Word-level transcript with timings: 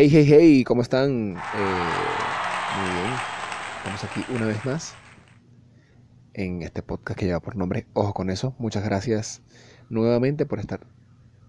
Hey, 0.00 0.08
hey, 0.12 0.26
hey, 0.28 0.62
¿cómo 0.62 0.82
están? 0.82 1.32
Eh, 1.32 1.88
muy 2.76 2.90
bien. 3.00 3.14
Estamos 3.78 4.04
aquí 4.04 4.24
una 4.32 4.46
vez 4.46 4.64
más 4.64 4.94
en 6.34 6.62
este 6.62 6.84
podcast 6.84 7.18
que 7.18 7.26
lleva 7.26 7.40
por 7.40 7.56
nombre 7.56 7.88
Ojo 7.94 8.14
con 8.14 8.30
eso. 8.30 8.54
Muchas 8.60 8.84
gracias 8.84 9.42
nuevamente 9.90 10.46
por 10.46 10.60
estar 10.60 10.86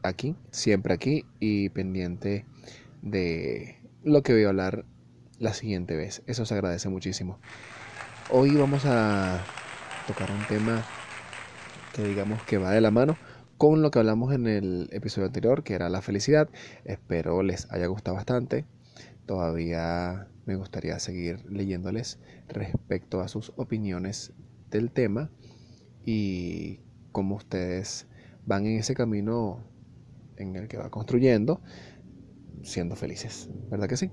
aquí, 0.01 0.35
siempre 0.49 0.95
aquí 0.95 1.25
y 1.39 1.69
pendiente 1.69 2.47
de 3.03 3.83
lo 4.03 4.23
que 4.23 4.33
voy 4.33 4.45
a 4.45 4.47
hablar 4.47 4.83
la 5.37 5.53
siguiente 5.53 5.95
vez. 5.95 6.23
Eso 6.25 6.43
se 6.43 6.55
agradece 6.55 6.89
muchísimo. 6.89 7.37
Hoy 8.31 8.55
vamos 8.55 8.83
a 8.85 9.43
tocar 10.07 10.31
un 10.31 10.43
tema 10.47 10.83
que 11.93 12.03
digamos 12.03 12.41
que 12.45 12.57
va 12.57 12.71
de 12.71 12.81
la 12.81 12.89
mano 12.89 13.15
con 13.59 13.81
lo 13.81 13.91
que 13.91 13.99
hablamos 13.99 14.33
en 14.33 14.47
el 14.47 14.87
episodio 14.93 15.27
anterior, 15.27 15.63
que 15.63 15.73
era 15.73 15.89
la 15.89 16.01
felicidad. 16.01 16.49
Espero 16.85 17.43
les 17.43 17.69
haya 17.73 17.87
gustado 17.87 18.15
bastante. 18.15 18.65
Todavía 19.25 20.29
me 20.45 20.55
gustaría 20.55 20.97
seguir 20.97 21.43
leyéndoles 21.51 22.19
respecto 22.47 23.19
a 23.19 23.27
sus 23.27 23.51
opiniones 23.57 24.31
del 24.71 24.91
tema 24.91 25.29
y 26.05 26.79
cómo 27.11 27.35
ustedes 27.35 28.07
van 28.45 28.65
en 28.65 28.79
ese 28.79 28.95
camino 28.95 29.61
en 30.37 30.55
el 30.55 30.69
que 30.69 30.77
va 30.77 30.89
construyendo, 30.89 31.61
siendo 32.63 32.95
felices. 32.95 33.49
¿Verdad 33.69 33.89
que 33.89 33.97
sí? 33.97 34.09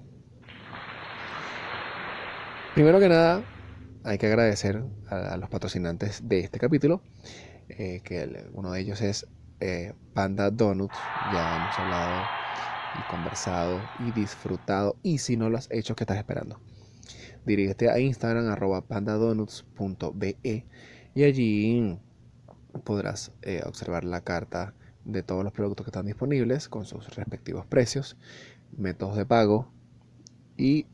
Primero 2.74 2.98
que 2.98 3.08
nada, 3.08 3.44
hay 4.02 4.18
que 4.18 4.26
agradecer 4.26 4.82
a, 5.08 5.36
los 5.36 5.48
patrocinantes 5.48 6.28
de 6.28 6.40
este 6.40 6.58
capítulo, 6.58 7.00
eh, 7.68 8.00
que 8.02 8.48
uno 8.52 8.72
de 8.72 8.80
ellos 8.80 9.00
es 9.02 9.28
eh, 9.60 9.94
Panda 10.14 10.50
Donuts. 10.50 10.94
Ya 11.32 11.56
hemos 11.56 11.78
hablado 11.78 12.22
y 12.98 13.10
conversado 13.10 13.80
y 14.06 14.12
disfrutado. 14.12 14.96
Y 15.02 15.18
si 15.18 15.36
no 15.36 15.50
lo 15.50 15.58
has 15.58 15.68
hecho, 15.70 15.94
¿qué 15.96 16.04
estás 16.04 16.18
esperando? 16.18 16.60
Dirígete 17.44 17.90
a 17.90 17.98
Instagram 17.98 18.48
arroba 18.48 18.80
pandadonuts.be 18.82 20.66
y 21.14 21.24
allí 21.24 21.98
podrás 22.84 23.32
eh, 23.42 23.62
observar 23.64 24.04
la 24.04 24.20
carta 24.20 24.74
de 25.04 25.22
todos 25.22 25.44
los 25.44 25.52
productos 25.52 25.84
que 25.84 25.90
están 25.90 26.06
disponibles 26.06 26.68
con 26.68 26.84
sus 26.84 27.14
respectivos 27.14 27.64
precios, 27.64 28.16
métodos 28.76 29.16
de 29.16 29.24
pago 29.24 29.70
y 30.56 30.86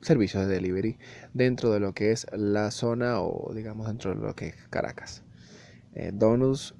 servicios 0.00 0.46
de 0.46 0.54
delivery 0.54 0.98
dentro 1.32 1.70
de 1.70 1.78
lo 1.78 1.94
que 1.94 2.10
es 2.10 2.26
la 2.32 2.72
zona 2.72 3.20
o 3.20 3.54
digamos 3.54 3.86
dentro 3.86 4.14
de 4.14 4.20
lo 4.20 4.34
que 4.34 4.48
es 4.48 4.56
Caracas. 4.68 5.22
Eh, 5.94 6.10
donuts 6.12 6.74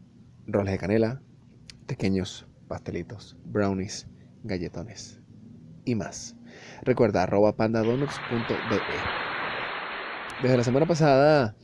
roles 0.46 0.72
de 0.72 0.78
canela, 0.78 1.22
pequeños 1.86 2.46
pastelitos, 2.68 3.36
brownies, 3.44 4.06
galletones 4.42 5.20
y 5.84 5.94
más. 5.94 6.36
Recuerda 6.82 7.22
arroba 7.22 7.56
pandadonuts.be. 7.56 8.80
Desde 10.42 10.56
la 10.56 10.64
semana 10.64 10.86
pasada 10.86 11.56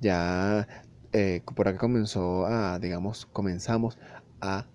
ya 0.00 0.66
eh, 1.12 1.42
por 1.54 1.68
acá 1.68 1.78
comenzó 1.78 2.46
a, 2.46 2.78
digamos, 2.78 3.26
comenzamos 3.26 3.98
a 4.40 4.66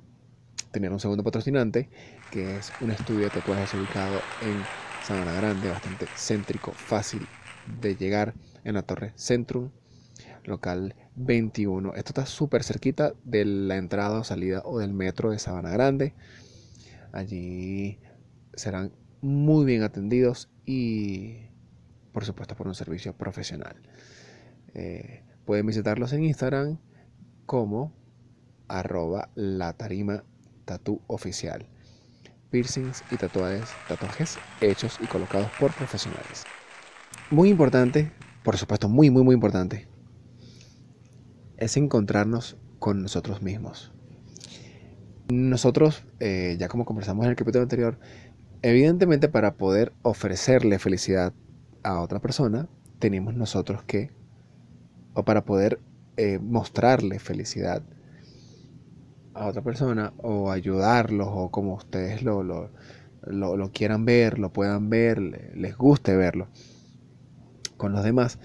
tener 0.72 0.92
un 0.92 1.00
segundo 1.00 1.23
patrocinante 1.23 1.89
que 2.31 2.58
es 2.58 2.72
un 2.81 2.92
estudio 2.92 3.25
de 3.25 3.30
tatuajes 3.30 3.73
ubicado 3.73 4.20
en 4.42 4.64
Sabana 5.03 5.33
Grande, 5.33 5.70
bastante 5.70 6.05
céntrico, 6.16 6.72
fácil 6.72 7.27
de 7.81 7.95
llegar 7.95 8.33
en 8.64 8.75
la 8.75 8.83
Torre 8.83 9.14
Centrum, 9.16 9.72
local 10.50 10.95
21. 11.16 11.94
Esto 11.95 12.09
está 12.09 12.25
súper 12.25 12.64
cerquita 12.64 13.14
de 13.23 13.45
la 13.45 13.78
entrada 13.78 14.19
o 14.19 14.23
salida 14.23 14.61
o 14.66 14.80
del 14.80 14.94
metro 14.94 15.31
de 15.31 15.39
Sabana 15.39 15.69
Grande. 15.69 16.14
Allí 17.14 18.00
serán 18.53 18.92
muy 19.22 19.66
bien 19.66 19.83
atendidos 19.83 20.50
y 20.66 21.47
por 22.11 22.25
supuesto 22.25 22.55
por 22.55 22.67
un 22.67 22.75
servicio 22.75 23.14
profesional. 23.14 23.77
Eh, 24.73 25.23
pueden 25.45 25.66
visitarlos 25.66 26.11
en 26.14 26.25
Instagram 26.25 26.80
como 27.45 27.93
arroba 28.67 29.30
la 29.36 29.73
tarima 29.73 30.23
tatu 30.65 31.02
oficial. 31.08 31.67
Piercings 32.52 33.04
y 33.11 33.17
tatuajes, 33.17 33.70
tatuajes 33.88 34.38
hechos 34.59 34.98
y 35.02 35.05
colocados 35.05 35.49
por 35.59 35.71
profesionales. 35.73 36.45
Muy 37.30 37.49
importante, 37.49 38.11
por 38.43 38.58
supuesto, 38.58 38.89
muy, 38.89 39.11
muy, 39.11 39.23
muy 39.23 39.36
importante 39.36 39.88
es 41.59 41.77
encontrarnos 41.77 42.58
con 42.80 43.02
nosotros 43.02 43.42
mismos. 43.42 43.92
Nosotros, 45.31 46.05
eh, 46.20 46.58
ya 46.59 46.67
como 46.67 46.86
conversamos 46.86 47.25
en 47.25 47.31
el 47.31 47.36
capítulo 47.36 47.61
anterior, 47.61 47.99
evidentemente 48.61 49.30
para 49.30 49.55
poder 49.55 49.93
ofrecerle 50.02 50.80
felicidad 50.80 51.33
a 51.83 51.99
otra 51.99 52.20
persona, 52.20 52.67
tenemos 52.97 53.36
nosotros 53.36 53.83
que, 53.83 54.09
o 55.14 55.23
para 55.23 55.45
poder 55.45 55.80
eh, 56.17 56.39
mostrarle 56.39 57.20
felicidad 57.20 57.83
a 59.36 59.45
otra 59.45 59.61
persona, 59.61 60.14
o 60.17 60.52
ayudarlos, 60.52 61.27
o 61.31 61.52
como 61.52 61.76
ustedes 61.76 62.23
lo, 62.23 62.41
lo, 62.43 62.71
lo 63.23 63.71
quieran 63.71 64.05
ver, 64.05 64.39
lo 64.39 64.52
puedan 64.52 64.89
ver, 64.89 65.20
les 65.20 65.77
guste 65.77 66.15
verlo 66.15 66.47
con 67.80 67.93
los 67.93 68.03
demás, 68.03 68.37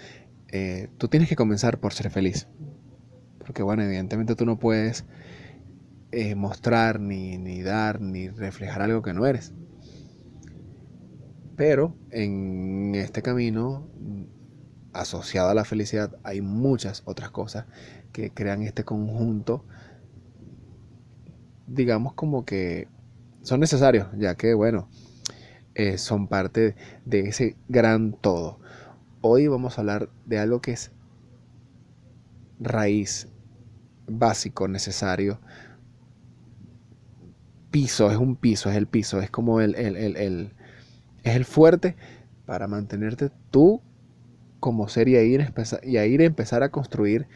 eh, 0.49 0.89
tú 0.97 1.09
tienes 1.09 1.29
que 1.29 1.37
comenzar 1.37 1.79
por 1.79 1.93
ser 1.93 2.11
feliz. 2.11 2.47
Porque 3.45 3.63
bueno, 3.63 3.83
evidentemente 3.83 4.35
tú 4.35 4.47
no 4.47 4.59
puedes 4.59 5.05
eh, 6.13 6.35
mostrar, 6.35 7.01
ni, 7.01 7.39
ni 7.39 7.63
dar, 7.63 8.01
ni 8.01 8.29
reflejar 8.29 8.83
algo 8.83 9.03
que 9.03 9.13
no 9.13 9.27
eres. 9.27 9.53
Pero 11.57 11.97
en 12.11 12.95
este 12.95 13.23
camino, 13.23 13.89
asociado 14.93 15.51
a 15.51 15.55
la 15.55 15.65
felicidad, 15.65 16.17
hay 16.23 16.41
muchas 16.41 17.03
otras 17.05 17.31
cosas 17.31 17.67
que 18.13 18.31
crean 18.31 18.63
este 18.63 18.85
conjunto, 18.85 19.65
digamos 21.67 22.15
como 22.15 22.45
que 22.45 22.89
son 23.43 23.61
necesarios, 23.61 24.09
ya 24.17 24.37
que, 24.37 24.55
bueno, 24.55 24.89
eh, 25.75 25.99
son 25.99 26.29
parte 26.29 26.77
de 27.05 27.21
ese 27.21 27.57
gran 27.69 28.13
todo. 28.13 28.61
Hoy 29.21 29.49
vamos 29.49 29.77
a 29.77 29.81
hablar 29.81 30.11
de 30.27 30.39
algo 30.39 30.61
que 30.61 30.73
es 30.73 30.93
raíz 32.61 33.29
básico, 34.07 34.69
necesario. 34.69 35.41
Piso, 37.71 38.11
es 38.11 38.17
un 38.17 38.37
piso, 38.37 38.71
es 38.71 38.77
el 38.77 38.87
piso, 38.87 39.21
es 39.21 39.31
como 39.31 39.61
el, 39.61 39.75
el, 39.75 39.97
el, 39.97 40.53
es 41.25 41.35
el 41.35 41.45
fuerte 41.45 41.97
para 42.47 42.69
mantenerte 42.69 43.31
tú 43.51 43.83
como 44.61 44.89
ser 44.89 45.09
y 45.09 45.17
ir, 45.17 45.53
y 45.83 45.97
a 45.97 46.07
ir 46.07 46.21
a 46.21 46.25
empezar 46.25 46.63
a 46.63 46.71
construir 46.71 47.27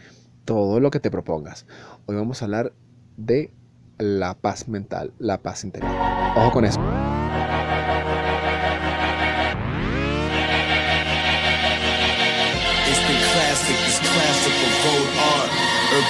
todo 0.44 0.80
lo 0.80 0.90
que 0.90 1.00
te 1.00 1.10
propongas. 1.10 1.66
Hoy 2.06 2.16
vamos 2.16 2.40
a 2.40 2.46
hablar 2.46 2.72
de 3.16 3.52
la 3.98 4.34
paz 4.34 4.68
mental, 4.68 5.12
la 5.18 5.42
paz 5.42 5.64
interior. 5.64 5.92
Ojo 6.36 6.52
con 6.52 6.64
eso. 6.64 6.77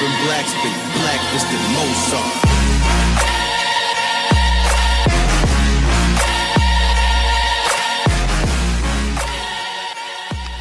Urban 0.01 0.13
Black 0.27 0.47
Mozart. 1.73 2.25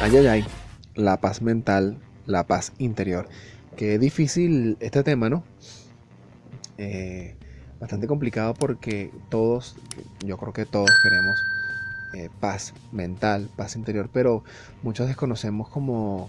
Ay, 0.00 0.16
ay, 0.16 0.26
ay, 0.26 0.44
la 0.96 1.20
paz 1.20 1.40
mental, 1.40 1.98
la 2.26 2.48
paz 2.48 2.72
interior. 2.78 3.28
Qué 3.76 4.00
difícil 4.00 4.76
este 4.80 5.04
tema, 5.04 5.28
¿no? 5.28 5.44
Eh, 6.78 7.36
bastante 7.78 8.08
complicado 8.08 8.54
porque 8.54 9.12
todos, 9.28 9.76
yo 10.26 10.36
creo 10.36 10.52
que 10.52 10.66
todos 10.66 10.90
queremos 11.00 11.40
eh, 12.14 12.28
paz 12.40 12.74
mental, 12.90 13.48
paz 13.54 13.76
interior, 13.76 14.10
pero 14.12 14.42
muchos 14.82 15.06
desconocemos 15.06 15.68
como... 15.68 16.28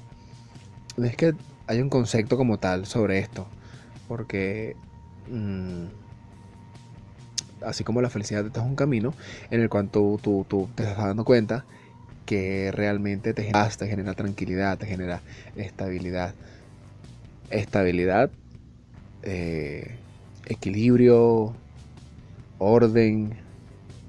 Es 1.02 1.16
que 1.16 1.34
hay 1.70 1.82
un 1.82 1.90
concepto 1.90 2.36
como 2.36 2.58
tal 2.58 2.88
sobre 2.88 3.20
esto. 3.20 3.48
Porque 4.08 4.76
mm, 5.30 5.86
así 7.64 7.84
como 7.84 8.02
la 8.02 8.10
felicidad 8.10 8.44
es 8.44 8.58
un 8.58 8.76
camino 8.76 9.14
en 9.52 9.62
el 9.62 9.70
cual 9.70 9.90
tú, 9.90 10.20
te 10.76 10.82
estás 10.84 10.98
dando 10.98 11.24
cuenta 11.24 11.66
que 12.26 12.72
realmente 12.72 13.36
te 13.36 13.44
genera, 13.44 13.70
te 13.70 13.88
genera 13.88 14.16
tranquilidad, 14.16 14.80
te 14.80 14.88
genera 14.88 15.22
estabilidad. 15.56 16.34
Estabilidad, 17.52 18.32
eh, 19.22 19.96
equilibrio, 20.48 21.54
orden, 22.58 23.34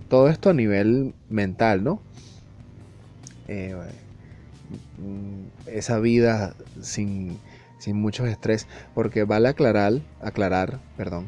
todo 0.09 0.29
esto 0.29 0.49
a 0.49 0.55
nivel 0.55 1.12
mental, 1.29 1.85
¿no? 1.85 2.01
Eh, 3.49 3.75
mm, 4.99 5.69
esa 5.69 5.99
vida 5.99 6.55
sin, 6.83 7.39
sin 7.81 7.97
mucho 7.97 8.27
estrés, 8.27 8.69
porque 8.94 9.25
vale 9.25 9.49
aclarar, 9.49 9.94
aclarar, 10.21 10.81
perdón, 10.97 11.27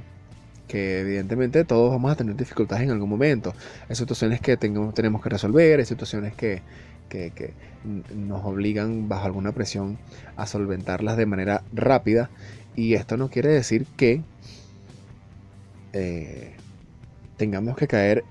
que 0.68 1.00
evidentemente 1.00 1.64
todos 1.64 1.90
vamos 1.90 2.12
a 2.12 2.16
tener 2.16 2.36
dificultades 2.36 2.84
en 2.84 2.90
algún 2.90 3.08
momento. 3.08 3.54
Hay 3.88 3.96
situaciones 3.96 4.40
que 4.40 4.56
tengamos, 4.56 4.94
tenemos 4.94 5.20
que 5.22 5.28
resolver, 5.28 5.80
hay 5.80 5.84
situaciones 5.84 6.34
que, 6.34 6.62
que, 7.08 7.54
nos 8.14 8.44
obligan 8.44 9.08
bajo 9.08 9.26
alguna 9.26 9.52
presión 9.52 9.98
a 10.36 10.46
solventarlas 10.46 11.16
de 11.16 11.26
manera 11.26 11.62
rápida. 11.72 12.30
Y 12.76 12.94
esto 12.94 13.16
no 13.16 13.28
quiere 13.28 13.50
decir 13.50 13.86
que 13.96 14.22
eh, 15.92 16.54
tengamos 17.36 17.76
que 17.76 17.88
caer 17.88 18.24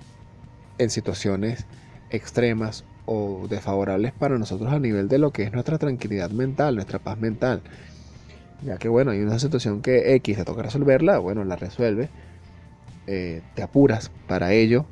en 0.78 0.90
situaciones 0.90 1.66
extremas 2.10 2.86
o 3.06 3.48
desfavorables 3.50 4.14
para 4.14 4.40
nosotros 4.40 4.72
a 4.72 4.80
nivel 4.80 5.10
de 5.10 5.20
lo 5.20 5.32
que 5.32 5.44
es 5.44 5.52
nuestra 5.52 5.78
tranquilidad 5.78 6.32
mental, 6.32 6.76
nuestra 6.76 6.98
paz 6.98 7.20
mental. 7.20 7.62
Ya 8.64 8.78
que 8.78 8.90
bueno, 8.90 9.12
hay 9.12 9.20
una 9.20 9.40
situación 9.40 9.82
que 9.82 10.16
X 10.16 10.38
te 10.38 10.46
toca 10.46 10.62
resolverla, 10.62 11.18
bueno, 11.18 11.44
la 11.44 11.56
resuelve, 11.56 12.10
eh, 13.08 13.42
te 13.56 13.64
apuras 13.64 14.12
para 14.28 14.54
ello, 14.54 14.86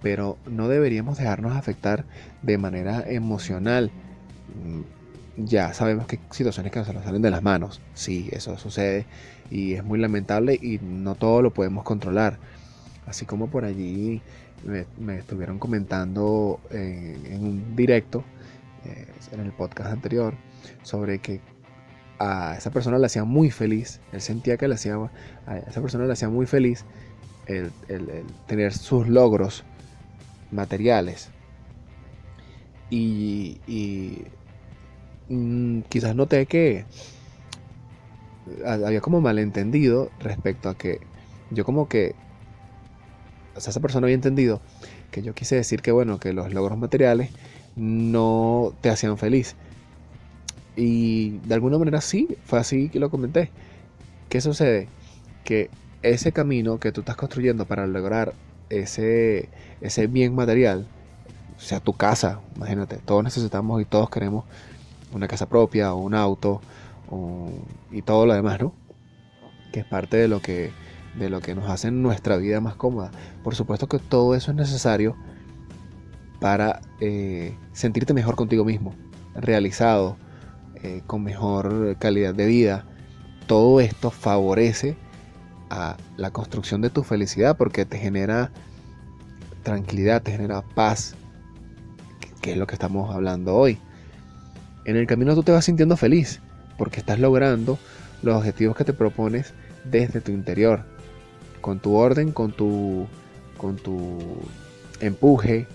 pero 0.00 0.38
no 0.46 0.68
deberíamos 0.68 1.18
dejarnos 1.18 1.56
afectar 1.56 2.04
de 2.40 2.56
manera 2.56 3.04
emocional. 3.06 3.90
Mm, 4.64 4.80
ya 5.44 5.74
sabemos 5.74 6.06
que 6.06 6.16
hay 6.16 6.22
situaciones 6.30 6.72
que 6.72 6.78
nos 6.78 6.88
salen 6.88 7.22
de 7.22 7.30
las 7.30 7.42
manos, 7.42 7.80
sí, 7.94 8.28
eso 8.32 8.56
sucede 8.58 9.06
y 9.50 9.74
es 9.74 9.84
muy 9.84 9.98
lamentable 9.98 10.54
y 10.54 10.78
no 10.82 11.14
todo 11.14 11.42
lo 11.42 11.52
podemos 11.52 11.84
controlar. 11.84 12.38
Así 13.06 13.26
como 13.26 13.48
por 13.48 13.64
allí 13.64 14.22
me, 14.64 15.18
estuvieron 15.18 15.58
comentando 15.58 16.60
en, 16.70 17.44
un 17.44 17.76
directo, 17.76 18.24
eh, 18.84 19.06
en 19.32 19.40
el 19.40 19.52
podcast 19.52 19.90
anterior, 19.92 20.34
sobre 20.82 21.18
que 21.18 21.40
a 22.22 22.56
esa 22.56 22.70
persona 22.70 22.98
le 22.98 23.06
hacía 23.06 23.24
muy 23.24 23.50
feliz, 23.50 24.00
él 24.12 24.20
sentía 24.20 24.56
que 24.56 24.68
le 24.68 24.74
hacía, 24.74 24.96
a 25.46 25.58
esa 25.58 25.80
persona 25.80 26.06
le 26.06 26.12
hacía 26.12 26.28
muy 26.28 26.46
feliz 26.46 26.84
el 27.48 27.72
tener 28.46 28.72
sus 28.72 29.08
logros 29.08 29.64
materiales. 30.52 31.30
Y, 32.90 34.22
mm, 35.30 35.80
quizás 35.88 36.14
noté 36.14 36.44
que 36.46 36.84
había 38.66 39.00
como 39.00 39.20
malentendido 39.20 40.10
respecto 40.20 40.68
a 40.68 40.76
que 40.76 41.00
yo 41.50 41.64
como 41.64 41.88
que, 41.88 42.14
o 43.56 43.60
sea, 43.60 43.70
esa 43.70 43.80
persona 43.80 44.06
había 44.06 44.14
entendido 44.14 44.60
que 45.10 45.22
yo 45.22 45.34
quise 45.34 45.56
decir 45.56 45.80
que 45.80 45.90
bueno, 45.90 46.20
que 46.20 46.32
los 46.34 46.52
logros 46.52 46.78
materiales 46.78 47.30
no 47.76 48.74
te 48.82 48.90
hacían 48.90 49.16
feliz. 49.16 49.56
Y 50.76 51.38
de 51.40 51.54
alguna 51.54 51.78
manera 51.78 52.00
sí, 52.00 52.36
fue 52.44 52.58
así 52.58 52.88
que 52.88 52.98
lo 52.98 53.10
comenté. 53.10 53.50
¿Qué 54.28 54.40
sucede? 54.40 54.88
Que 55.44 55.70
ese 56.02 56.32
camino 56.32 56.78
que 56.78 56.92
tú 56.92 57.00
estás 57.00 57.16
construyendo 57.16 57.66
para 57.66 57.86
lograr 57.86 58.34
ese, 58.70 59.48
ese 59.80 60.06
bien 60.06 60.34
material, 60.34 60.86
o 61.56 61.60
sea, 61.60 61.80
tu 61.80 61.92
casa, 61.92 62.40
imagínate, 62.56 62.96
todos 62.96 63.22
necesitamos 63.22 63.80
y 63.82 63.84
todos 63.84 64.10
queremos 64.10 64.44
una 65.12 65.28
casa 65.28 65.48
propia 65.48 65.92
o 65.92 65.98
un 65.98 66.14
auto 66.14 66.60
y 67.90 68.02
todo 68.02 68.24
lo 68.24 68.32
demás, 68.32 68.58
¿no? 68.60 68.72
Que 69.70 69.80
es 69.80 69.86
parte 69.86 70.16
de 70.16 70.28
lo 70.28 70.40
que, 70.40 70.72
de 71.18 71.28
lo 71.28 71.40
que 71.40 71.54
nos 71.54 71.68
hace 71.68 71.90
nuestra 71.90 72.36
vida 72.38 72.60
más 72.60 72.74
cómoda. 72.74 73.10
Por 73.44 73.54
supuesto 73.54 73.86
que 73.86 73.98
todo 73.98 74.34
eso 74.34 74.50
es 74.50 74.56
necesario 74.56 75.14
para 76.40 76.80
eh, 77.00 77.54
sentirte 77.72 78.14
mejor 78.14 78.34
contigo 78.34 78.64
mismo, 78.64 78.94
realizado, 79.34 80.16
eh, 80.82 81.02
con 81.06 81.22
mejor 81.22 81.96
calidad 81.98 82.34
de 82.34 82.46
vida. 82.46 82.84
Todo 83.46 83.80
esto 83.80 84.10
favorece 84.10 84.96
a 85.70 85.96
la 86.16 86.30
construcción 86.30 86.80
de 86.80 86.90
tu 86.90 87.02
felicidad 87.02 87.56
porque 87.56 87.84
te 87.84 87.98
genera 87.98 88.50
tranquilidad, 89.62 90.22
te 90.22 90.32
genera 90.32 90.62
paz, 90.62 91.14
que 92.40 92.52
es 92.52 92.56
lo 92.56 92.66
que 92.66 92.74
estamos 92.74 93.14
hablando 93.14 93.54
hoy. 93.54 93.78
En 94.84 94.96
el 94.96 95.06
camino 95.06 95.34
tú 95.34 95.42
te 95.42 95.52
vas 95.52 95.64
sintiendo 95.64 95.96
feliz 95.96 96.40
porque 96.76 97.00
estás 97.00 97.18
logrando 97.20 97.78
los 98.22 98.36
objetivos 98.36 98.76
que 98.76 98.84
te 98.84 98.92
propones 98.92 99.54
desde 99.84 100.20
tu 100.20 100.32
interior, 100.32 100.84
con 101.60 101.78
tu 101.78 101.94
orden, 101.94 102.32
con 102.32 102.52
tu, 102.52 103.06
con 103.56 103.76
tu 103.76 104.18
empuje, 105.00 105.66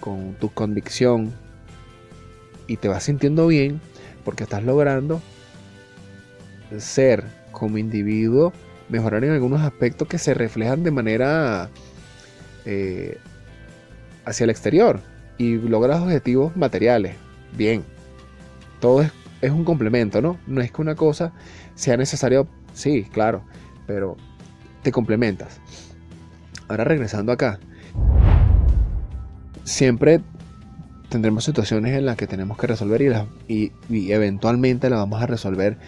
con 0.00 0.34
tu 0.34 0.50
convicción 0.52 1.32
y 2.66 2.76
te 2.76 2.88
vas 2.88 3.04
sintiendo 3.04 3.46
bien 3.46 3.80
porque 4.26 4.42
estás 4.42 4.64
logrando 4.64 5.22
ser 6.78 7.24
como 7.52 7.78
individuo 7.78 8.52
mejorar 8.88 9.22
en 9.22 9.30
algunos 9.30 9.62
aspectos 9.62 10.08
que 10.08 10.18
se 10.18 10.34
reflejan 10.34 10.82
de 10.82 10.90
manera 10.90 11.70
eh, 12.64 13.18
hacia 14.24 14.44
el 14.44 14.50
exterior 14.50 15.00
y 15.38 15.54
logras 15.56 16.00
objetivos 16.00 16.56
materiales. 16.56 17.14
Bien, 17.56 17.84
todo 18.80 19.02
es, 19.40 19.50
un 19.50 19.64
complemento, 19.64 20.20
¿no? 20.20 20.38
No 20.48 20.60
es 20.60 20.72
que 20.72 20.82
una 20.82 20.96
cosa 20.96 21.32
sea 21.76 21.96
necesaria, 21.96 22.44
sí, 22.74 23.04
claro, 23.12 23.44
pero 23.86 24.16
te 24.82 24.90
complementas. 24.90 25.60
Ahora 26.66 26.82
regresando 26.82 27.30
acá, 27.30 27.60
siempre 29.62 30.20
tendremos 31.08 31.44
situaciones 31.44 31.96
en 31.96 32.06
las 32.06 32.16
que 32.16 32.26
tenemos 32.26 32.58
que 32.58 32.66
resolver 32.66 33.26
y, 33.48 33.72
y, 33.88 34.12
eventualmente 34.12 34.90
las 34.90 34.98
vamos 34.98 35.22
a 35.22 35.26
resolver 35.26 35.78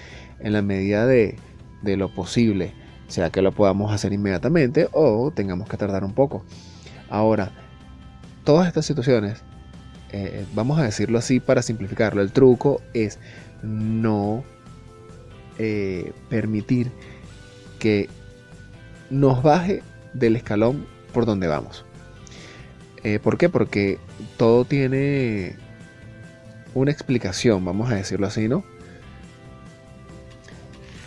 en 0.41 0.53
la 0.53 0.63
medida 0.63 1.07
de, 1.07 1.37
lo 1.83 2.15
posible 2.15 2.75
sea 3.09 3.31
que 3.31 3.41
lo 3.41 3.53
podamos 3.53 3.91
hacer 3.91 4.13
inmediatamente 4.13 4.89
o 4.93 5.31
tengamos 5.31 5.69
que 5.69 5.79
tardar 5.79 6.05
un 6.05 6.13
poco. 6.13 6.45
Ahora, 7.09 7.53
todas 8.45 8.69
estas 8.69 8.85
situaciones, 8.85 9.43
eh, 10.13 10.45
vamos 10.55 10.79
a 10.79 10.83
decirlo 10.83 11.19
así 11.19 11.41
para 11.41 11.63
simplificarlo, 11.63 12.21
el 12.21 12.33
truco 12.33 12.83
es 12.93 13.19
no 13.63 14.45
eh, 15.59 16.13
permitir 16.29 16.93
que 17.79 18.11
nos 19.09 19.43
baje 19.43 19.83
del 20.13 20.37
escalón 20.37 20.87
por 21.15 21.25
donde 21.25 21.47
vamos. 21.47 21.87
Eh, 23.05 23.19
¿Por 23.19 23.39
qué? 23.39 23.49
Porque 23.49 23.99
todo 24.37 24.65
tiene 24.65 25.57
una 26.75 26.91
explicación, 26.91 27.65
vamos 27.65 27.91
a 27.91 27.95
decirlo 27.95 28.27
así, 28.27 28.49
¿no? 28.49 28.65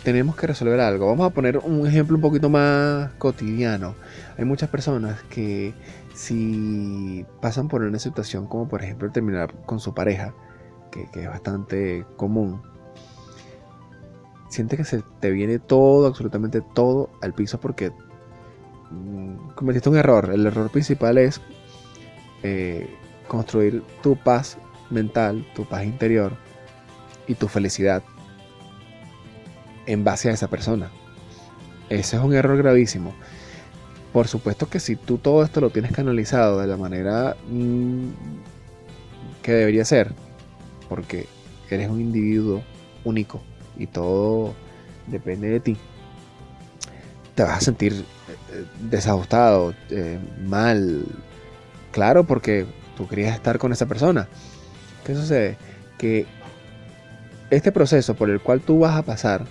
tenemos 0.02 0.36
que 0.36 0.46
resolver 0.46 0.80
algo. 0.80 1.06
Vamos 1.06 1.26
a 1.26 1.30
poner 1.30 1.58
un 1.58 1.86
ejemplo 1.86 2.16
un 2.16 2.22
poquito 2.22 2.48
más 2.48 3.10
cotidiano. 3.18 3.94
Hay 4.36 4.44
muchas 4.44 4.68
personas 4.68 5.22
que 5.24 5.74
si 6.14 7.24
pasan 7.40 7.68
por 7.68 7.82
una 7.82 7.98
situación 7.98 8.46
como 8.46 8.68
por 8.68 8.82
ejemplo 8.82 9.10
terminar 9.10 9.54
con 9.66 9.80
su 9.80 9.94
pareja, 9.94 10.34
que, 10.90 11.08
es 11.14 11.28
bastante 11.28 12.04
común, 12.16 12.62
siente 14.48 14.76
que 14.76 14.84
se 14.84 15.02
te 15.20 15.30
viene 15.30 15.58
todo, 15.58 16.06
absolutamente 16.06 16.60
todo 16.60 17.10
al 17.22 17.32
piso 17.32 17.58
porque 17.60 17.92
mm, 18.90 19.54
cometiste 19.54 19.88
un 19.88 19.96
error. 19.96 20.30
El 20.32 20.46
error 20.46 20.70
principal 20.70 21.18
es 21.18 21.40
eh, 22.42 22.88
construir 23.28 23.82
tu 24.02 24.16
paz 24.16 24.58
mental, 24.90 25.46
tu 25.54 25.64
paz 25.64 25.84
interior 25.84 26.36
y 27.26 27.34
tu 27.34 27.48
felicidad 27.48 28.02
en 29.86 30.04
base 30.04 30.30
a 30.30 30.32
esa 30.32 30.48
persona. 30.48 30.90
Ese 31.88 32.16
es 32.16 32.22
un 32.22 32.34
error 32.34 32.56
gravísimo. 32.56 33.14
Por 34.12 34.28
supuesto 34.28 34.68
que 34.68 34.80
si 34.80 34.96
tú 34.96 35.18
todo 35.18 35.42
esto 35.42 35.60
lo 35.60 35.70
tienes 35.70 35.92
canalizado 35.92 36.60
de 36.60 36.66
la 36.66 36.76
manera 36.76 37.36
mm, 37.48 38.08
que 39.42 39.52
debería 39.52 39.84
ser, 39.84 40.12
porque 40.88 41.26
eres 41.70 41.88
un 41.88 42.00
individuo 42.00 42.62
único 43.04 43.40
y 43.78 43.86
todo 43.86 44.54
depende 45.06 45.48
de 45.48 45.60
ti, 45.60 45.76
te 47.34 47.42
vas 47.42 47.58
a 47.58 47.60
sentir 47.60 47.92
eh, 47.92 48.64
desajustado, 48.90 49.74
eh, 49.90 50.18
mal, 50.44 51.04
claro, 51.92 52.24
porque 52.24 52.66
tú 52.96 53.06
querías 53.06 53.34
estar 53.34 53.58
con 53.58 53.72
esa 53.72 53.86
persona. 53.86 54.28
¿Qué 55.04 55.14
sucede? 55.14 55.56
Que 55.98 56.26
este 57.50 57.70
proceso 57.70 58.14
por 58.14 58.30
el 58.30 58.40
cual 58.40 58.60
tú 58.60 58.80
vas 58.80 58.96
a 58.96 59.02
pasar 59.02 59.44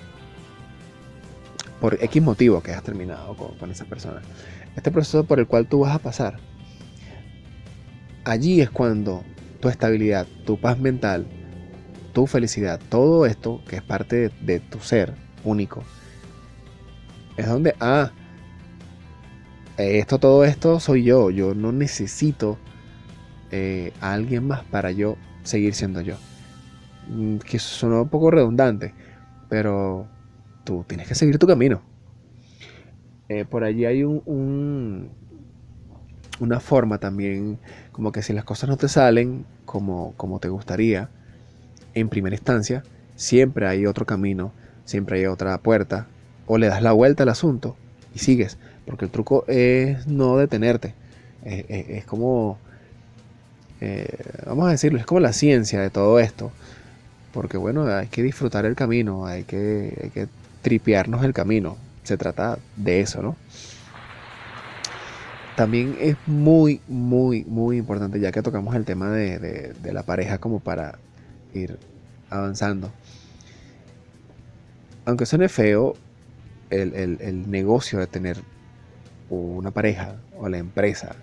por 1.79 1.97
X 2.01 2.21
motivo 2.21 2.61
que 2.61 2.71
has 2.71 2.83
terminado 2.83 3.35
con, 3.35 3.71
esa 3.71 3.85
persona. 3.85 4.21
Este 4.75 4.91
proceso 4.91 5.23
por 5.23 5.39
el 5.39 5.47
cual 5.47 5.67
tú 5.67 5.79
vas 5.79 5.95
a 5.95 5.99
pasar, 5.99 6.37
allí 8.23 8.61
es 8.61 8.69
cuando 8.69 9.23
tu 9.59 9.67
estabilidad, 9.67 10.27
tu 10.45 10.59
paz 10.59 10.79
mental, 10.79 11.25
tu 12.13 12.27
felicidad, 12.27 12.79
todo 12.89 13.25
esto 13.25 13.61
que 13.67 13.77
es 13.77 13.81
parte 13.81 14.31
de, 14.41 14.59
tu 14.59 14.79
ser 14.79 15.13
único, 15.43 15.83
es 17.35 17.47
donde, 17.47 17.75
ah, 17.79 18.11
esto, 19.77 20.19
todo 20.19 20.43
esto 20.45 20.79
soy 20.79 21.03
yo, 21.03 21.29
yo 21.31 21.53
no 21.55 21.71
necesito 21.71 22.59
eh, 23.51 23.93
a 24.01 24.13
alguien 24.13 24.47
más 24.47 24.63
para 24.65 24.91
yo 24.91 25.17
seguir 25.43 25.73
siendo 25.75 26.01
yo. 26.01 26.17
Mm, 27.07 27.37
que 27.39 27.59
suena 27.59 28.01
un 28.01 28.09
poco 28.09 28.31
redundante, 28.31 28.95
pero 29.49 30.07
tú 30.63 30.85
tienes 30.87 31.07
que 31.07 31.15
seguir 31.15 31.37
tu 31.39 31.47
camino. 31.47 31.83
eh, 33.29 33.45
por 33.45 33.63
allí 33.63 33.85
hay 33.85 34.03
un, 34.03 35.11
una 36.39 36.59
forma 36.59 36.97
también, 36.99 37.59
como 37.91 38.11
que 38.11 38.21
si 38.21 38.33
las 38.33 38.43
cosas 38.43 38.69
no 38.69 38.77
te 38.77 38.87
salen 38.89 39.45
como, 39.65 40.13
como 40.17 40.39
te 40.39 40.49
gustaría, 40.49 41.09
en 41.93 42.09
primera 42.09 42.35
instancia, 42.35 42.83
siempre 43.15 43.67
hay 43.67 43.85
otro 43.85 44.05
camino, 44.05 44.53
siempre 44.85 45.19
hay 45.19 45.25
otra 45.27 45.57
puerta, 45.59 46.07
o 46.47 46.57
le 46.57 46.67
das 46.67 46.81
la 46.81 46.91
vuelta 46.93 47.23
al 47.23 47.29
asunto 47.29 47.77
y 48.13 48.19
sigues, 48.19 48.57
porque 48.85 49.05
el 49.05 49.11
truco 49.11 49.45
es 49.47 50.07
no 50.07 50.37
detenerte, 50.37 50.93
es, 51.43 52.05
como, 52.05 52.57
eh, 53.79 54.07
vamos 54.45 54.67
a 54.67 54.71
decirlo, 54.71 54.99
es 54.99 55.05
como 55.05 55.19
la 55.19 55.33
ciencia 55.33 55.81
de 55.81 55.89
todo 55.89 56.19
esto, 56.19 56.51
porque 57.33 57.57
bueno, 57.57 57.87
hay 57.87 58.07
que 58.07 58.23
disfrutar 58.23 58.65
el 58.65 58.75
camino, 58.75 59.25
hay 59.25 59.43
que, 59.43 59.97
hay 60.03 60.09
que 60.09 60.27
tripearnos 60.61 61.23
el 61.23 61.33
camino, 61.33 61.77
se 62.03 62.17
trata 62.17 62.59
de 62.75 63.01
eso, 63.01 63.21
¿no? 63.21 63.35
También 65.55 65.97
es 65.99 66.15
muy, 66.25 66.81
muy, 66.87 67.43
muy 67.43 67.77
importante, 67.77 68.19
ya 68.19 68.31
que 68.31 68.41
tocamos 68.41 68.73
el 68.75 68.85
tema 68.85 69.11
de, 69.11 69.73
la 69.83 70.03
pareja 70.03 70.37
como 70.37 70.59
para 70.59 70.97
ir 71.53 71.77
avanzando. 72.29 72.91
Aunque 75.05 75.25
suene 75.25 75.49
feo, 75.49 75.95
el, 76.69 77.51
negocio 77.51 77.99
de 77.99 78.07
tener 78.07 78.37
una 79.35 79.71
pareja 79.71 80.15
o 80.37 80.49
la 80.49 80.57
empresa, 80.57 81.15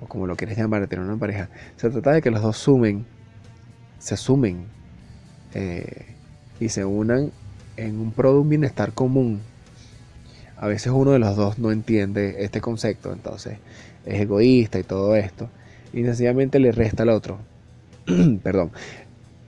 o 0.00 0.06
como 0.06 0.26
lo 0.26 0.36
quieres 0.36 0.56
llamar, 0.56 0.86
tener 0.86 1.04
una 1.04 1.16
pareja, 1.16 1.48
se 1.76 1.90
trata 1.90 2.12
de 2.12 2.22
que 2.22 2.30
los 2.30 2.42
dos 2.42 2.56
sumen, 2.56 3.06
se 3.98 4.16
sumen 4.16 4.64
eh, 5.54 6.06
y 6.58 6.68
se 6.68 6.84
unan 6.84 7.32
en 7.76 8.00
un 8.00 8.12
pro 8.12 8.32
de 8.32 8.38
un 8.38 8.48
bienestar 8.48 8.92
común 8.92 9.40
a 10.60 10.66
veces 10.66 10.92
uno 10.92 11.12
de 11.12 11.18
los 11.18 11.36
dos 11.36 11.58
no 11.58 11.72
entiende 11.72 12.44
este 12.44 12.60
concepto, 12.60 13.14
entonces 13.14 13.56
es 14.04 14.20
egoísta 14.20 14.78
y 14.78 14.82
todo 14.82 15.16
esto, 15.16 15.48
y 15.94 16.04
sencillamente 16.04 16.58
le 16.58 16.70
resta 16.70 17.02
al 17.02 17.08
otro. 17.08 17.38
Perdón. 18.42 18.70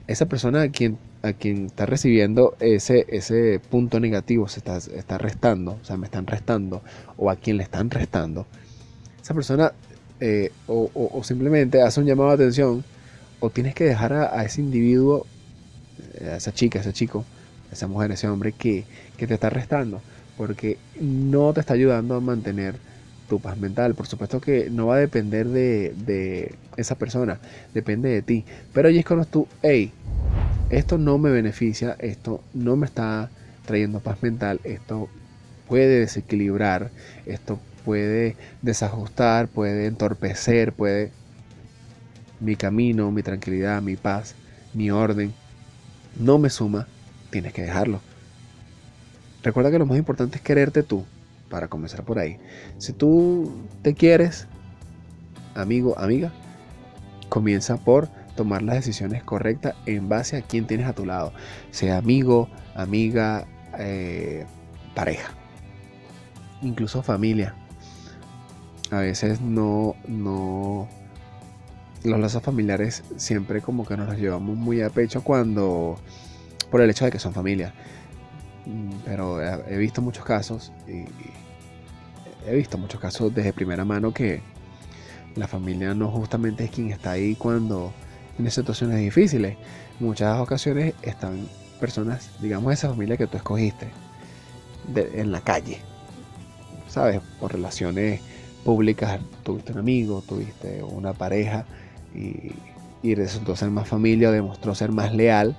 Esa 0.07 0.25
persona 0.25 0.69
quien, 0.69 0.97
a 1.23 1.33
quien 1.33 1.65
está 1.65 1.85
recibiendo 1.85 2.55
ese, 2.59 3.05
ese 3.09 3.59
punto 3.59 3.99
negativo 3.99 4.47
se 4.47 4.59
está, 4.59 4.77
está 4.77 5.17
restando, 5.17 5.79
o 5.81 5.85
sea, 5.85 5.97
me 5.97 6.05
están 6.05 6.27
restando, 6.27 6.83
o 7.17 7.31
a 7.31 7.35
quien 7.35 7.57
le 7.57 7.63
están 7.63 7.89
restando, 7.89 8.45
esa 9.21 9.33
persona 9.33 9.73
eh, 10.19 10.51
o, 10.67 11.21
simplemente 11.23 11.81
hace 11.81 11.99
un 11.99 12.05
llamado 12.05 12.29
de 12.29 12.35
atención, 12.35 12.83
o 13.39 13.49
tienes 13.49 13.73
que 13.73 13.85
dejar 13.85 14.13
a, 14.13 14.43
ese 14.43 14.61
individuo, 14.61 15.25
eh, 16.15 16.29
a 16.33 16.35
esa 16.37 16.53
chica, 16.53 16.79
a 16.79 16.81
ese 16.81 16.93
chico, 16.93 17.25
a 17.71 17.73
esa 17.73 17.87
mujer, 17.87 18.11
a 18.11 18.13
ese 18.13 18.27
hombre 18.27 18.51
que, 18.51 18.83
que 19.17 19.25
te 19.25 19.33
está 19.33 19.49
restando 19.49 20.01
porque 20.37 20.77
no 20.99 21.53
te 21.53 21.59
está 21.59 21.73
ayudando 21.73 22.15
a 22.15 22.19
mantener 22.19 22.75
tu 23.29 23.39
paz 23.39 23.57
mental. 23.57 23.95
Por 23.95 24.07
supuesto 24.07 24.41
que 24.41 24.69
no 24.69 24.87
va 24.87 24.95
a 24.95 24.99
depender 24.99 25.47
de, 25.47 26.55
esa 26.77 26.95
persona, 26.95 27.39
depende 27.73 28.09
de 28.09 28.21
ti. 28.21 28.45
Pero 28.73 28.89
allí 28.89 28.99
es 28.99 29.05
cuando 29.05 29.25
tú, 29.25 29.47
hey, 29.61 29.91
esto 30.77 30.97
no 30.97 31.17
me 31.17 31.29
beneficia, 31.29 31.95
esto 31.99 32.43
no 32.53 32.75
me 32.75 32.85
está 32.85 33.29
trayendo 33.65 33.99
paz 33.99 34.21
mental, 34.23 34.59
esto 34.63 35.07
puede 35.67 35.99
desequilibrar, 35.99 36.89
esto 37.25 37.59
puede 37.85 38.35
desajustar, 38.61 39.47
puede 39.47 39.85
entorpecer, 39.85 40.73
puede 40.73 41.11
mi 42.39 42.55
camino, 42.55 43.11
mi 43.11 43.23
tranquilidad, 43.23 43.81
mi 43.81 43.95
paz, 43.95 44.35
mi 44.73 44.89
orden, 44.91 45.33
no 46.19 46.39
me 46.39 46.49
suma, 46.49 46.87
tienes 47.29 47.53
que 47.53 47.61
dejarlo. 47.61 48.01
Recuerda 49.43 49.71
que 49.71 49.79
lo 49.79 49.85
más 49.85 49.97
importante 49.97 50.37
es 50.37 50.41
quererte 50.41 50.83
tú, 50.83 51.05
para 51.49 51.67
comenzar 51.67 52.03
por 52.03 52.17
ahí. 52.17 52.39
Si 52.79 52.93
tú 52.93 53.53
te 53.83 53.93
quieres, 53.93 54.47
amigo, 55.53 55.97
amiga, 55.99 56.31
comienza 57.29 57.77
por 57.77 58.09
tomar 58.35 58.61
las 58.61 58.75
decisiones 58.75 59.23
correctas 59.23 59.75
en 59.85 60.09
base 60.09 60.37
a 60.37 60.41
quién 60.41 60.65
tienes 60.67 60.87
a 60.87 60.93
tu 60.93 61.05
lado, 61.05 61.33
sea 61.71 61.97
amigo, 61.97 62.49
amiga, 62.75 63.45
eh, 63.77 64.45
pareja, 64.95 65.31
incluso 66.61 67.03
familia. 67.03 67.55
A 68.91 68.99
veces 68.99 69.41
no, 69.41 69.95
no, 70.07 70.87
los 72.03 72.19
lazos 72.19 72.43
familiares 72.43 73.03
siempre 73.17 73.61
como 73.61 73.85
que 73.85 73.97
nos 73.97 74.07
los 74.07 74.17
llevamos 74.17 74.55
muy 74.55 74.81
a 74.81 74.89
pecho 74.89 75.23
cuando, 75.23 75.97
por 76.69 76.81
el 76.81 76.89
hecho 76.89 77.05
de 77.05 77.11
que 77.11 77.19
son 77.19 77.33
familia. 77.33 77.73
Mm, 78.65 78.91
pero 79.05 79.41
he 79.41 79.77
visto 79.77 80.01
muchos 80.01 80.23
casos 80.23 80.71
y 80.87 81.05
he 82.45 82.55
visto 82.55 82.77
muchos 82.77 82.99
casos 82.99 83.33
desde 83.33 83.53
primera 83.53 83.85
mano 83.85 84.13
que 84.13 84.41
la 85.35 85.47
familia 85.47 85.93
no 85.93 86.09
justamente 86.09 86.65
es 86.65 86.71
quien 86.71 86.91
está 86.91 87.11
ahí 87.11 87.35
cuando 87.35 87.93
en 88.39 88.51
situaciones 88.51 88.99
difíciles. 88.99 89.57
Muchas 89.99 90.39
ocasiones 90.39 90.93
están 91.01 91.47
personas, 91.79 92.29
digamos, 92.41 92.73
esa 92.73 92.89
familia 92.89 93.17
que 93.17 93.27
tú 93.27 93.37
escogiste 93.37 93.87
en 94.95 95.31
la 95.31 95.41
calle, 95.41 95.79
¿sabes? 96.87 97.21
Por 97.39 97.53
relaciones 97.53 98.21
públicas, 98.63 99.19
tuviste 99.43 99.73
un 99.73 99.79
amigo, 99.79 100.23
tuviste 100.27 100.83
una 100.83 101.13
pareja 101.13 101.65
y, 102.15 102.53
y 103.01 103.15
resultó 103.15 103.55
ser 103.55 103.69
más 103.69 103.87
familia, 103.87 104.31
demostró 104.31 104.73
ser 104.75 104.91
más 104.91 105.13
leal 105.13 105.55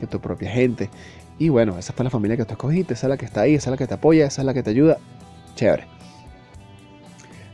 que 0.00 0.06
tu 0.06 0.20
propia 0.20 0.50
gente. 0.50 0.90
Y 1.38 1.50
bueno, 1.50 1.78
esa 1.78 1.92
fue 1.92 2.04
la 2.04 2.10
familia 2.10 2.36
que 2.36 2.44
tú 2.44 2.52
escogiste, 2.52 2.94
esa 2.94 3.06
es 3.06 3.10
la 3.10 3.16
que 3.16 3.26
está 3.26 3.42
ahí, 3.42 3.54
esa 3.54 3.70
es 3.70 3.72
la 3.72 3.76
que 3.76 3.86
te 3.86 3.94
apoya, 3.94 4.26
esa 4.26 4.42
es 4.42 4.46
la 4.46 4.54
que 4.54 4.62
te 4.62 4.70
ayuda. 4.70 4.98
Chévere. 5.54 5.97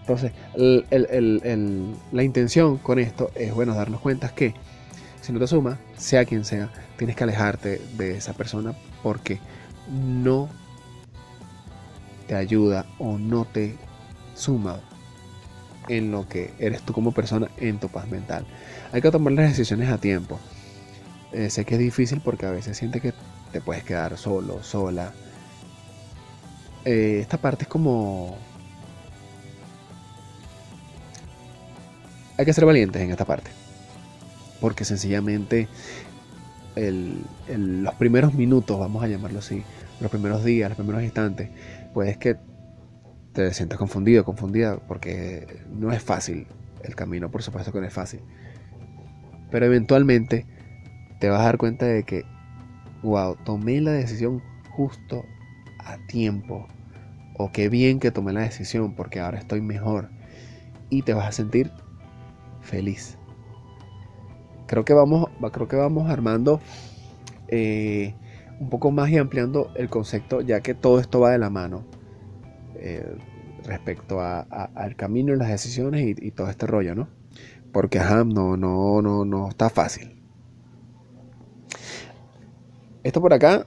Entonces, 0.06 0.32
la 2.12 2.22
intención 2.22 2.76
con 2.76 2.98
esto 2.98 3.30
es, 3.34 3.54
bueno, 3.54 3.74
darnos 3.74 4.02
cuenta 4.02 4.34
que 4.34 4.52
si 5.22 5.32
no 5.32 5.38
te 5.38 5.46
suma, 5.46 5.78
sea 5.96 6.26
quien 6.26 6.44
sea, 6.44 6.70
tienes 6.98 7.16
que 7.16 7.24
alejarte 7.24 7.80
de 7.96 8.18
esa 8.18 8.34
persona 8.34 8.74
porque 9.02 9.40
no 9.90 10.50
te 12.26 12.34
ayuda 12.34 12.84
o 12.98 13.16
no 13.16 13.46
te 13.46 13.76
suma 14.34 14.80
en 15.88 16.10
lo 16.10 16.28
que 16.28 16.52
eres 16.58 16.82
tú 16.82 16.92
como 16.92 17.12
persona 17.12 17.48
en 17.56 17.78
tu 17.78 17.88
paz 17.88 18.06
mental. 18.08 18.44
Hay 18.92 19.00
que 19.00 19.10
tomar 19.10 19.32
las 19.32 19.48
decisiones 19.48 19.88
a 19.88 19.96
tiempo. 19.96 20.38
Eh, 21.32 21.48
sé 21.48 21.64
que 21.64 21.76
es 21.76 21.80
difícil 21.80 22.20
porque 22.20 22.44
a 22.44 22.50
veces 22.50 22.76
siente 22.76 23.00
que 23.00 23.14
te 23.52 23.62
puedes 23.62 23.84
quedar 23.84 24.18
solo, 24.18 24.62
sola. 24.62 25.14
Eh, 26.84 27.20
esta 27.22 27.38
parte 27.38 27.62
es 27.62 27.68
como... 27.68 28.36
Hay 32.36 32.44
que 32.44 32.52
ser 32.52 32.64
valientes 32.64 33.00
en 33.00 33.10
esta 33.10 33.24
parte. 33.24 33.50
Porque 34.60 34.84
sencillamente 34.84 35.68
los 36.76 37.94
primeros 37.94 38.34
minutos, 38.34 38.78
vamos 38.78 39.04
a 39.04 39.06
llamarlo 39.06 39.38
así, 39.38 39.62
los 40.00 40.10
primeros 40.10 40.44
días, 40.44 40.68
los 40.68 40.76
primeros 40.76 41.02
instantes, 41.02 41.50
puedes 41.92 42.16
que 42.16 42.36
te 43.32 43.52
sientas 43.52 43.78
confundido, 43.78 44.24
confundida, 44.24 44.78
porque 44.88 45.62
no 45.70 45.92
es 45.92 46.02
fácil. 46.02 46.46
El 46.82 46.94
camino, 46.94 47.30
por 47.30 47.42
supuesto 47.42 47.72
que 47.72 47.80
no 47.80 47.86
es 47.86 47.92
fácil. 47.92 48.20
Pero 49.50 49.66
eventualmente 49.66 50.46
te 51.20 51.28
vas 51.28 51.40
a 51.40 51.44
dar 51.44 51.58
cuenta 51.58 51.86
de 51.86 52.04
que 52.04 52.24
wow, 53.02 53.36
tomé 53.44 53.80
la 53.80 53.92
decisión 53.92 54.42
justo 54.70 55.24
a 55.78 55.98
tiempo. 56.06 56.66
O 57.36 57.52
qué 57.52 57.68
bien 57.68 58.00
que 58.00 58.10
tomé 58.10 58.32
la 58.32 58.40
decisión 58.40 58.94
porque 58.94 59.20
ahora 59.20 59.38
estoy 59.38 59.60
mejor. 59.60 60.10
Y 60.90 61.02
te 61.02 61.14
vas 61.14 61.28
a 61.28 61.32
sentir 61.32 61.70
feliz. 62.64 63.18
Creo 64.66 64.84
que 64.84 64.94
vamos, 64.94 65.28
creo 65.52 65.68
que 65.68 65.76
vamos 65.76 66.10
armando 66.10 66.60
eh, 67.48 68.14
un 68.58 68.70
poco 68.70 68.90
más 68.90 69.10
y 69.10 69.18
ampliando 69.18 69.70
el 69.76 69.88
concepto, 69.88 70.40
ya 70.40 70.60
que 70.60 70.74
todo 70.74 70.98
esto 70.98 71.20
va 71.20 71.30
de 71.30 71.38
la 71.38 71.50
mano. 71.50 71.84
Eh, 72.76 73.16
respecto 73.64 74.20
al 74.20 74.94
camino 74.96 75.32
y 75.32 75.38
las 75.38 75.48
decisiones 75.48 76.02
y, 76.02 76.26
y, 76.26 76.30
todo 76.32 76.50
este 76.50 76.66
rollo, 76.66 76.94
¿no? 76.94 77.08
Porque 77.72 77.98
ajá, 77.98 78.22
no, 78.24 78.58
no, 78.58 79.00
no, 79.00 79.24
no 79.24 79.48
está 79.48 79.70
fácil. 79.70 80.22
Esto 83.02 83.20
por 83.22 83.32
acá 83.32 83.66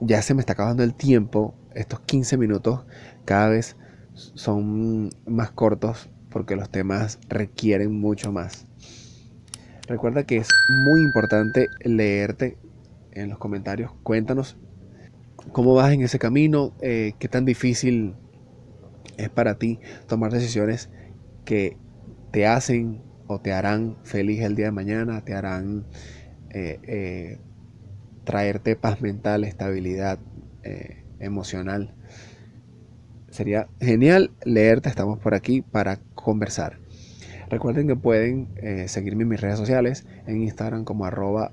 ya 0.00 0.22
se 0.22 0.34
me 0.34 0.40
está 0.40 0.52
acabando 0.52 0.82
el 0.82 0.94
tiempo. 0.94 1.54
Estos 1.74 2.00
15 2.00 2.36
minutos 2.36 2.84
cada 3.24 3.48
vez 3.48 3.76
son 4.14 5.10
más 5.26 5.50
cortos 5.50 6.08
porque 6.30 6.56
los 6.56 6.70
temas 6.70 7.18
requieren 7.28 7.92
mucho 7.92 8.32
más. 8.32 8.66
Recuerda 9.86 10.24
que 10.24 10.36
es 10.36 10.48
muy 10.68 11.00
importante 11.00 11.68
leerte 11.82 12.58
en 13.12 13.30
los 13.30 13.38
comentarios. 13.38 13.92
Cuéntanos 14.02 14.56
cómo 15.52 15.74
vas 15.74 15.92
en 15.92 16.02
ese 16.02 16.18
camino, 16.18 16.74
eh, 16.82 17.12
qué 17.18 17.28
tan 17.28 17.44
difícil 17.44 18.14
es 19.16 19.30
para 19.30 19.58
ti 19.58 19.80
tomar 20.06 20.32
decisiones 20.32 20.90
que 21.44 21.76
te 22.30 22.46
hacen 22.46 23.02
o 23.26 23.40
te 23.40 23.52
harán 23.52 23.96
feliz 24.04 24.42
el 24.42 24.56
día 24.56 24.66
de 24.66 24.72
mañana, 24.72 25.24
te 25.24 25.34
harán 25.34 25.86
eh, 26.50 26.80
eh, 26.82 27.40
traerte 28.24 28.76
paz 28.76 29.00
mental, 29.00 29.44
estabilidad 29.44 30.18
emocional. 31.18 31.94
Sería 33.30 33.68
genial 33.80 34.30
leerte. 34.44 34.88
Estamos 34.88 35.18
por 35.18 35.34
aquí 35.34 35.62
para 35.62 35.96
conversar. 36.14 36.78
Recuerden 37.50 37.86
que 37.86 37.96
pueden 37.96 38.48
eh, 38.56 38.88
seguirme 38.88 39.22
en 39.22 39.30
mis 39.30 39.40
redes 39.40 39.58
sociales, 39.58 40.06
en 40.26 40.42
Instagram 40.42 40.84
como 40.84 41.06
arroba 41.06 41.52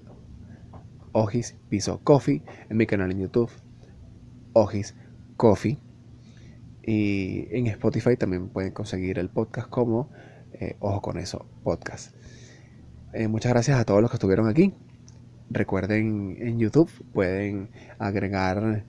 Coffee, 2.03 2.44
en 2.70 2.77
mi 2.77 2.86
canal 2.86 3.12
en 3.12 3.20
YouTube, 3.20 3.50
Ojis 4.53 4.96
Coffee. 5.38 5.79
Y 6.84 7.48
en 7.51 7.67
Spotify 7.67 8.15
también 8.17 8.50
pueden 8.50 8.72
conseguir 8.72 9.17
el 9.17 9.29
podcast 9.29 9.70
como 9.70 10.12
eh, 10.53 10.75
Ojo 10.79 11.01
con 11.01 11.17
eso, 11.17 11.46
podcast. 11.63 12.13
Eh, 13.13 13.27
muchas 13.27 13.53
gracias 13.53 13.79
a 13.79 13.86
todos 13.86 14.01
los 14.01 14.12
que 14.12 14.17
estuvieron 14.17 14.48
aquí. 14.48 14.74
Recuerden 15.50 16.38
en 16.39 16.60
YouTube 16.60 16.91
pueden 17.13 17.70
agregar, 17.98 18.84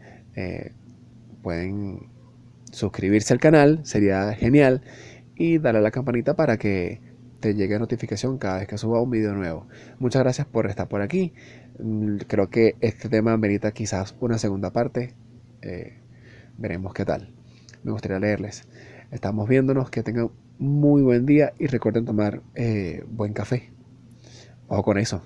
pueden 1.43 2.16
suscribirse 2.73 3.33
al 3.33 3.41
canal, 3.41 3.81
sería 3.85 4.33
genial 4.35 4.83
y 5.35 5.59
darle 5.59 5.79
a 5.81 5.83
la 5.83 5.91
campanita 5.91 6.35
para 6.37 6.57
que 6.57 7.01
te 7.41 7.55
llegue 7.55 7.79
notificación 7.79 8.39
cada 8.39 8.59
vez 8.59 8.69
que 8.69 8.79
suba 8.79 9.01
un 9.01 9.11
video 9.11 9.35
nuevo. 9.35 9.69
Muchas 9.99 10.23
gracias 10.23 10.47
por 10.47 10.67
estar 10.67 10.89
por 10.89 11.03
aquí. 11.03 11.33
Mm, 11.79 12.17
creo 12.27 12.51
que 12.51 12.77
este 12.81 13.09
tema 13.09 13.37
merita 13.37 13.73
quizás 13.73 14.17
una 14.21 14.39
segunda 14.39 14.73
parte. 14.73 15.15
Eh, 15.63 16.01
veremos 16.59 16.95
qué 16.95 17.05
tal. 17.05 17.35
Me 17.83 17.93
gustaría 17.93 18.19
leerles. 18.19 18.67
Estamos 19.11 19.49
viéndonos. 19.49 19.91
Que 19.91 20.03
tengan 20.03 20.31
muy 20.59 21.03
buen 21.03 21.27
día 21.27 21.53
y 21.59 21.67
recuerden 21.67 22.05
tomar 22.05 22.43
eh, 22.55 23.05
buen 23.09 23.33
café. 23.33 23.71
Ojo 24.69 24.83
con 24.83 24.99
eso. 24.99 25.23